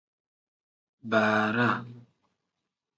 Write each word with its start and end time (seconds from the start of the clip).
Baaraa. 1.09 1.77